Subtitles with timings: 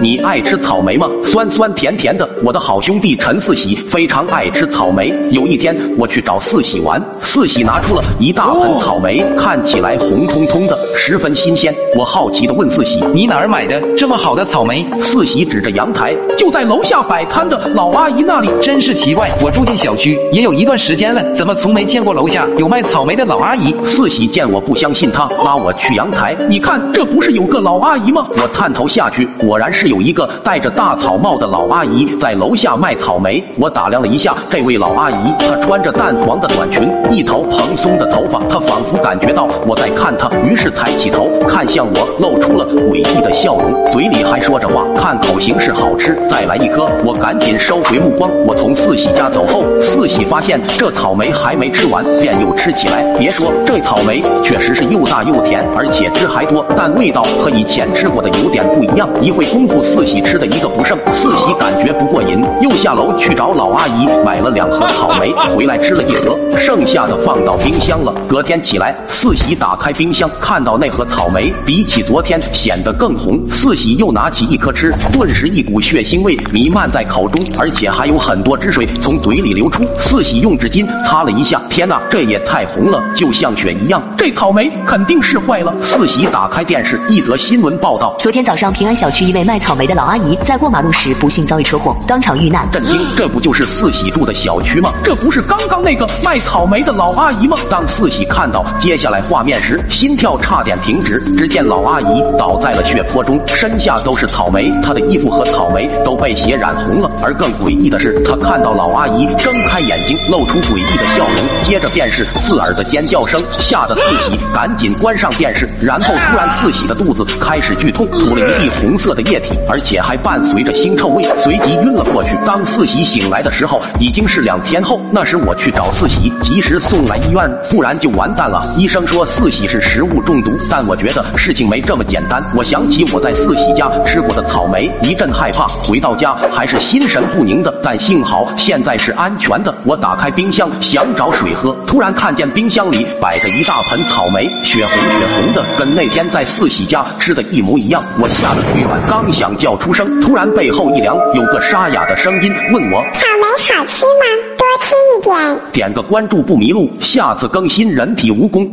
[0.00, 1.08] 你爱吃草莓吗？
[1.24, 2.28] 酸酸甜甜的。
[2.44, 5.12] 我的好兄弟陈四喜非常爱吃草莓。
[5.30, 11.74] 有一天我去找四喜玩，四喜拿出了一大盆草莓，看起来红彤彤的，十分新鲜。
[11.96, 18.48] 我好奇的问四喜：“你哪儿买的这么好的草莓？”四喜指着阳台，就在楼下摆摊的老阿姨那里。
[18.60, 23.74] 真是奇怪，我住进小区也有一段时间了，怎么从没见过楼下有卖草莓的老阿姨？
[23.84, 28.28] 四喜见我不相信他，拉我去阳台，你看这不是有个老阿姨吗？
[28.30, 33.42] 我探头下去，果然是有一个戴着大草帽的老阿姨在楼下卖草莓。
[33.58, 46.88] 我打量了一下这位老阿姨，她穿着淡黄的短裙，一头蓬松的头发，她仿佛感觉到我在看她，于是抬起头看向我，露出了诡异的笑容，嘴里还说着话，看口形是好吃，再来一颗。
[47.04, 48.30] 我赶紧收回目光。
[48.46, 53.02] 我从四喜家走后，四喜发现这草莓还没吃完，便又吃起来。
[53.18, 59.08] 别说这草莓确实是又大又甜，而且汁还多，但味道和以前吃过的有点不一样。
[59.20, 68.12] 一会功夫，四喜吃的一个不剩，四喜感觉不过瘾，又下楼去找老阿姨买了两盒草莓， 回来吃了一盒，剩下的放到冰箱了。
[68.28, 79.84] 隔天起来，四喜打开冰箱，看到那盒草莓比起昨天显得更红，四喜又拿起一颗吃，顿时一股血腥味弥漫在口中，而且还有很多汁水从嘴里流出。
[80.00, 84.02] 四喜用纸巾擦了一下，天哪，这也太红了，就像血一样。
[84.16, 85.74] 这草莓肯定是坏了。
[85.82, 92.66] 四喜打开电视，一则新闻报道：昨天早上，平安小区一位卖草草莓的老阿姨在过马路时不幸遭遇车祸，当场遇难。
[92.72, 92.98] 震惊！
[93.14, 94.94] 这不就是四喜住的小区吗？
[95.04, 97.54] 这不是刚刚那个卖草莓的老阿姨吗？
[97.68, 101.20] 当四喜看到接下来画面时，心跳差点停止。
[101.36, 107.10] 只见老阿姨倒在了血泊中，身下都是草莓，她的衣服和草莓都被血染红了。
[107.22, 115.68] 而更诡异的是，她看到老阿姨睁开眼睛，露出诡异的笑容，接着便是刺耳的尖叫声，吓得四喜赶紧关上电视。
[115.82, 122.30] 然后突然，四喜的肚子开始剧痛，吐了一地红色的液体，而且还伴随着腥臭味，随即晕了过去。
[122.44, 125.00] 当四喜醒来的时候，已经是两天后。
[125.10, 128.60] 那时我去找四喜，及时送来医院，不然就完蛋了。
[128.76, 132.42] 医生说四喜是食物中毒，但我觉得事情没这么简单。
[132.56, 135.66] 我想起我在四喜家吃过的草莓，一阵害怕。
[135.84, 139.74] 回到家还是心神不宁的，但幸好现在是安全的。
[139.84, 148.02] 我打开冰箱想找水喝，突然看见冰箱里摆着一大盆草莓，血红血红的，跟那天在四喜家吃的一模一样。
[148.18, 154.22] 我吓得腿软，刚想想叫出声，突然背后一凉，有个沙哑的声音问我：草莓好吃吗？
[154.58, 158.68] 多吃一点，点个关注不迷路，下次更新人体蜈蚣。